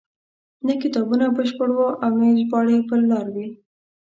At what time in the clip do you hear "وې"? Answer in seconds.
3.35-3.47